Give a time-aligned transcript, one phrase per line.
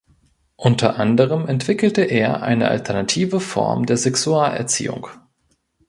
[0.55, 5.05] Unter anderem entwickelte er eine alternative Form der Sexualerziehung.